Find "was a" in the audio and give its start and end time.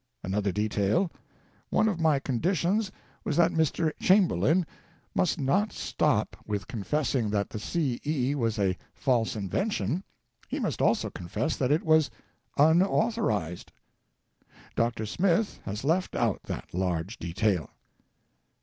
8.33-8.75